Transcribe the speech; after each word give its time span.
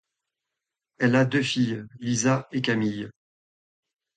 Elle 0.97 1.15
a 1.15 1.25
deux 1.25 1.43
filles, 1.43 1.83
Lisa 1.99 2.47
et 2.51 2.63
Camille. 2.63 3.07